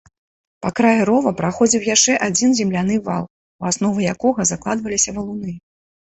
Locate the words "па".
0.65-0.69